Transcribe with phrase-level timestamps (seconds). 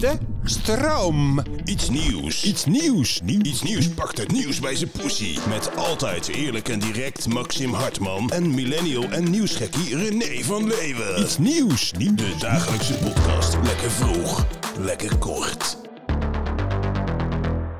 [0.00, 1.42] De stroom.
[1.64, 2.44] Iets nieuws.
[2.44, 3.20] Iets nieuws.
[3.24, 3.42] Nieuws.
[3.42, 5.38] Iets nieuws pakt het nieuws bij zijn poesie.
[5.48, 11.20] Met altijd eerlijk en direct Maxim Hartman en millennial en nieuwsgekkie René van Leeuwen.
[11.20, 11.92] Iets nieuws.
[11.92, 12.16] Nieuws.
[12.16, 13.56] De dagelijkse podcast.
[13.64, 14.46] Lekker vroeg,
[14.78, 15.76] lekker kort.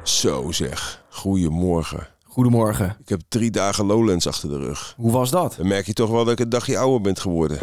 [0.03, 1.05] Zo zeg.
[1.09, 2.09] Goedemorgen.
[2.25, 2.97] Goedemorgen.
[3.01, 4.95] Ik heb drie dagen Lowlands achter de rug.
[4.97, 5.55] Hoe was dat?
[5.57, 7.59] Dan merk je toch wel dat ik een dagje ouder ben geworden.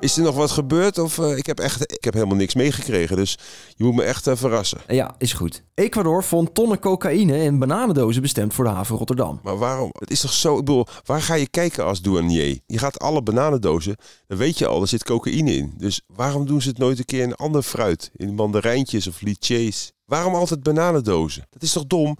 [0.00, 0.98] Is er nog wat gebeurd?
[0.98, 3.16] Of eh, ik heb echt ik heb helemaal niks meegekregen.
[3.16, 3.38] Dus
[3.76, 4.78] je moet me echt eh, verrassen.
[4.86, 5.62] Ja, is goed.
[5.74, 9.40] Ecuador vond tonnen cocaïne in bananendozen bestemd voor de haven Rotterdam.
[9.42, 9.90] Maar waarom?
[9.98, 12.58] Het is toch zo, ik bedoel, waar ga je kijken als douanier?
[12.66, 15.74] Je gaat alle bananendozen, dan weet je al, er zit cocaïne in.
[15.76, 18.10] Dus waarom doen ze het nooit een keer in ander fruit?
[18.16, 19.92] In mandarijntjes of lichés?
[20.04, 21.46] Waarom altijd bananendozen?
[21.50, 22.16] Dat is toch dom?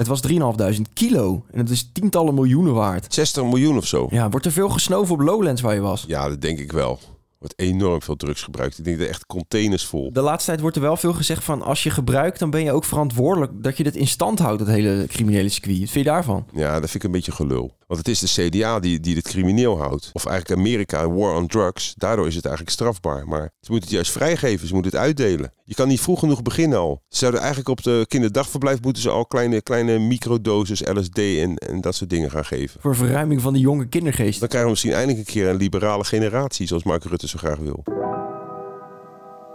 [0.00, 3.14] Het was 3.500 kilo en het is tientallen miljoenen waard.
[3.14, 4.06] 60 miljoen of zo.
[4.10, 6.04] Ja, wordt er veel gesnoven op Lowlands waar je was?
[6.06, 6.90] Ja, dat denk ik wel.
[6.90, 7.06] Er
[7.38, 8.78] wordt enorm veel drugs gebruikt.
[8.78, 10.12] Ik denk dat echt containers vol.
[10.12, 12.72] De laatste tijd wordt er wel veel gezegd van als je gebruikt, dan ben je
[12.72, 15.78] ook verantwoordelijk dat je dit in stand houdt, dat hele criminele circuit.
[15.78, 16.46] Wat vind je daarvan?
[16.52, 17.72] Ja, dat vind ik een beetje gelul.
[17.90, 20.10] Want het is de CDA die, die dit crimineel houdt.
[20.12, 21.94] Of eigenlijk Amerika, war on drugs.
[21.96, 23.28] Daardoor is het eigenlijk strafbaar.
[23.28, 24.68] Maar ze moeten het juist vrijgeven.
[24.68, 25.52] Ze moeten het uitdelen.
[25.64, 27.02] Je kan niet vroeg genoeg beginnen al.
[27.08, 31.80] Ze zouden eigenlijk op de kinderdagverblijf moeten ze al kleine, kleine microdoses LSD en, en
[31.80, 32.80] dat soort dingen gaan geven.
[32.80, 34.40] Voor verruiming van de jonge kindergeest.
[34.40, 37.58] Dan krijgen we misschien eindelijk een keer een liberale generatie, zoals Mark Rutte zo graag
[37.58, 37.82] wil.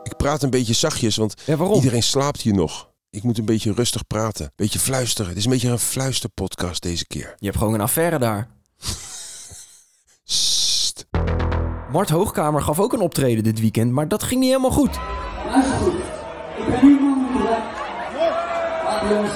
[0.03, 2.93] Ik praat een beetje zachtjes, want Ja, iedereen slaapt hier nog.
[3.15, 4.51] Ik moet een beetje rustig praten.
[4.55, 5.29] Beetje fluisteren.
[5.29, 7.35] Het is een beetje een fluisterpodcast deze keer.
[7.39, 8.47] Je hebt gewoon een affaire daar.
[10.23, 11.07] Sst.
[11.91, 14.99] Mart Hoogkamer gaf ook een optreden dit weekend, maar dat ging niet helemaal goed.
[15.45, 15.93] Luister goed.
[16.57, 17.43] Ik ben nu moe.
[18.83, 19.33] Laat jongens.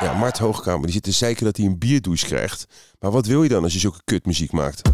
[0.00, 2.66] Ja, Mart Hoogkamer die zit te zeiken dat hij een bierdouche krijgt.
[2.98, 4.90] Maar wat wil je dan als je zulke kutmuziek maakt?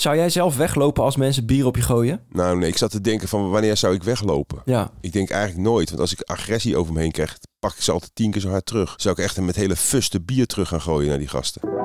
[0.00, 2.20] Zou jij zelf weglopen als mensen bier op je gooien?
[2.28, 4.62] Nou nee, ik zat te denken van wanneer zou ik weglopen?
[4.64, 4.90] Ja.
[5.00, 7.92] Ik denk eigenlijk nooit, want als ik agressie over me heen krijg, pak ik ze
[7.92, 8.94] altijd tien keer zo hard terug.
[8.96, 11.79] Zou ik echt met hele fuste bier terug gaan gooien naar die gasten.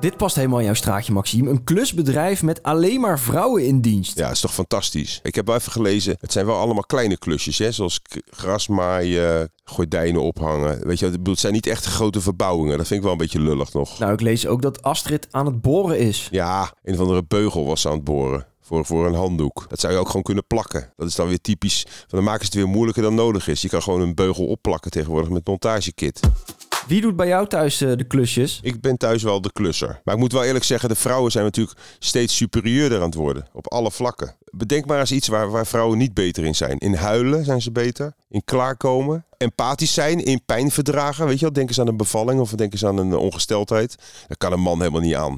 [0.00, 1.50] Dit past helemaal in jouw straatje, Maxime.
[1.50, 4.18] Een klusbedrijf met alleen maar vrouwen in dienst.
[4.18, 5.20] Ja, is toch fantastisch.
[5.22, 7.72] Ik heb wel even gelezen, het zijn wel allemaal kleine klusjes, hè?
[7.72, 10.86] zoals k- gras maaien, gordijnen ophangen.
[10.86, 12.76] Weet je, het zijn niet echt grote verbouwingen.
[12.78, 13.98] Dat vind ik wel een beetje lullig nog.
[13.98, 16.28] Nou, ik lees ook dat Astrid aan het boren is.
[16.30, 18.46] Ja, een of andere beugel was ze aan het boren.
[18.60, 19.64] Voor, voor een handdoek.
[19.68, 20.92] Dat zou je ook gewoon kunnen plakken.
[20.96, 21.86] Dat is dan weer typisch.
[22.06, 23.62] Dan maken ze het weer moeilijker dan nodig is.
[23.62, 26.20] Je kan gewoon een beugel opplakken tegenwoordig met montagekit.
[26.86, 28.60] Wie doet bij jou thuis eh, de klusjes?
[28.62, 30.00] Ik ben thuis wel de klusser.
[30.04, 33.46] Maar ik moet wel eerlijk zeggen, de vrouwen zijn natuurlijk steeds superieurder aan het worden.
[33.52, 34.34] Op alle vlakken.
[34.50, 36.78] Bedenk maar eens iets waar, waar vrouwen niet beter in zijn.
[36.78, 38.14] In huilen zijn ze beter.
[38.28, 39.24] In klaarkomen.
[39.36, 40.24] Empathisch zijn.
[40.24, 41.26] In pijn verdragen.
[41.26, 43.96] Weet je wel, denk eens aan een bevalling of denk eens aan een ongesteldheid.
[44.28, 45.36] Dat kan een man helemaal niet aan.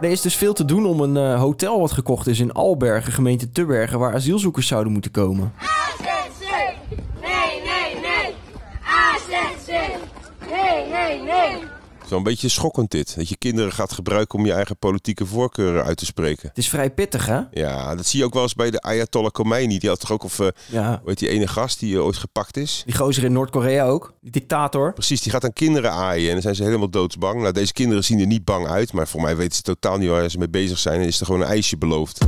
[0.00, 3.12] Er is dus veel te doen om een eh, hotel wat gekocht is in Albergen,
[3.12, 5.52] gemeente Tubbergen, waar asielzoekers zouden moeten komen.
[5.58, 6.74] AZC!
[7.20, 8.34] Nee, nee, nee!
[8.84, 9.98] AZC!
[10.98, 11.50] Nee, nee, nee!
[11.50, 13.16] Het is wel een beetje schokkend dit.
[13.16, 16.48] Dat je kinderen gaat gebruiken om je eigen politieke voorkeuren uit te spreken.
[16.48, 17.40] Het is vrij pittig, hè?
[17.50, 19.78] Ja, dat zie je ook wel eens bij de Ayatollah Khomeini.
[19.78, 20.98] Die had toch ook, of eh, Ja.
[21.00, 22.82] hoe heet die ene gast die eh, ooit gepakt is?
[22.86, 24.92] Die gozer in Noord-Korea ook, die dictator.
[24.92, 27.40] Precies, die gaat aan kinderen aaien en dan zijn ze helemaal doodsbang.
[27.40, 30.08] Nou, deze kinderen zien er niet bang uit, maar voor mij weten ze totaal niet
[30.08, 31.00] waar ze mee bezig zijn.
[31.00, 32.18] En is er gewoon een ijsje beloofd.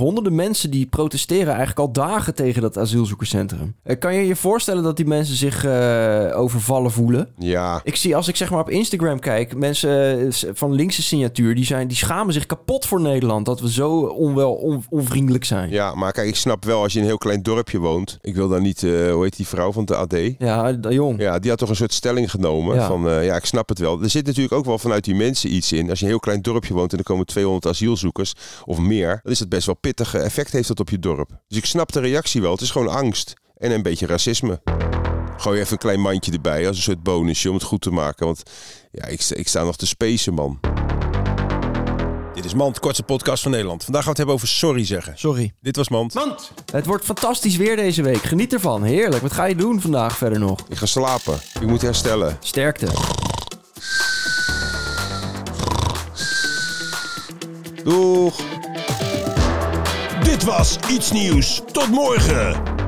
[0.00, 3.74] Honderden mensen die protesteren eigenlijk al dagen tegen dat asielzoekerscentrum.
[3.82, 7.28] Eh, Kan je je voorstellen dat die mensen zich eh, overvallen voelen?
[7.38, 11.54] Ja, Ik zie als ik zeg maar op Instagram kijk, mensen eh, van linkse signatuur,
[11.54, 13.46] die, zijn, die schamen zich kapot voor Nederland.
[13.46, 15.70] Dat we zo onwel, on- onvriendelijk zijn.
[15.70, 18.18] ja, maar kijk, ik snap wel als je in een heel klein dorpje woont.
[18.20, 20.14] Ik wil dan niet, hoe heet die vrouw van de AD?
[20.38, 21.20] Ja, dat jong.
[21.20, 22.86] Ja, die had toch een soort stelling genomen Ja.
[22.86, 24.02] van, ja, ik snap het wel.
[24.02, 25.90] Er zit natuurlijk ook wel vanuit die mensen iets in.
[25.90, 28.32] Als je in een heel klein dorpje woont en er komen 200 asielzoekers
[28.64, 29.88] of meer, dan is het best wel pittig.
[29.94, 31.30] Pittige effect heeft dat op je dorp.
[31.48, 32.52] Dus ik snap de reactie wel.
[32.52, 34.62] Het is gewoon angst en een beetje racisme.
[35.36, 38.26] Gooi even een klein mandje erbij als een soort bonusje om het goed te maken.
[38.26, 38.42] Want
[38.90, 40.60] ja, ik, sta- ik sta nog te spacen, man.
[42.34, 43.84] Dit is Mand, kortste podcast van Nederland.
[43.84, 45.12] Vandaag gaan we het hebben over sorry zeggen.
[45.18, 45.52] Sorry.
[45.60, 46.14] Dit was Mand.
[46.72, 48.22] Het wordt fantastisch weer deze week.
[48.22, 48.82] Geniet ervan.
[48.82, 49.22] Heerlijk.
[49.22, 50.58] Wat ga je doen vandaag verder nog?
[50.68, 51.38] Ik ga slapen.
[51.60, 52.36] Ik moet herstellen.
[52.40, 52.86] Sterkte.
[57.84, 58.40] Doeg!
[60.40, 61.62] Dit was Iets Nieuws.
[61.72, 62.79] Tot morgen.